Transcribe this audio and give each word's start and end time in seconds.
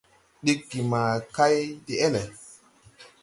Ɗiggi 0.43 0.79
ma 0.91 1.01
kay 1.35 1.55
de-ɛl. 1.85 2.15